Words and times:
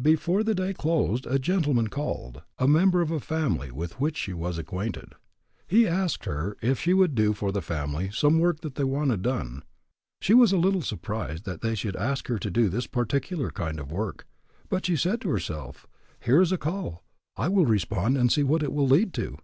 Before 0.00 0.42
the 0.42 0.54
day 0.54 0.72
closed 0.72 1.26
a 1.26 1.38
gentleman 1.38 1.88
called, 1.88 2.40
a 2.56 2.66
member 2.66 3.02
of 3.02 3.10
a 3.10 3.20
family 3.20 3.70
with 3.70 4.00
which 4.00 4.16
she 4.16 4.32
was 4.32 4.56
acquainted. 4.56 5.12
He 5.66 5.86
asked 5.86 6.24
her 6.24 6.56
if 6.62 6.80
she 6.80 6.94
would 6.94 7.14
do 7.14 7.34
for 7.34 7.52
the 7.52 7.60
family 7.60 8.08
some 8.10 8.38
work 8.38 8.62
that 8.62 8.76
they 8.76 8.84
wanted 8.84 9.20
done. 9.20 9.62
She 10.22 10.32
was 10.32 10.52
a 10.52 10.56
little 10.56 10.80
surprised 10.80 11.44
that 11.44 11.60
they 11.60 11.74
should 11.74 11.96
ask 11.96 12.28
her 12.28 12.38
to 12.38 12.50
do 12.50 12.70
this 12.70 12.86
particular 12.86 13.50
kind 13.50 13.78
of 13.78 13.92
work, 13.92 14.26
but 14.70 14.86
she 14.86 14.96
said 14.96 15.20
to 15.20 15.28
herself, 15.28 15.86
"Here 16.20 16.40
is 16.40 16.50
a 16.50 16.56
call. 16.56 17.04
I 17.36 17.48
will 17.48 17.66
respond 17.66 18.16
and 18.16 18.32
see 18.32 18.42
what 18.42 18.62
it 18.62 18.72
will 18.72 18.88
lead 18.88 19.12
to." 19.12 19.36